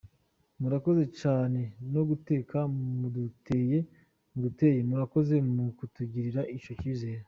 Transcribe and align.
"Murakoze 0.59 1.03
caane 1.21 1.61
ku 1.93 1.99
gateka 2.09 2.57
muduteye, 4.37 4.79
Murakoze 4.89 5.35
mu 5.53 5.65
kutugirira 5.77 6.41
ico 6.57 6.73
cizere. 6.81 7.19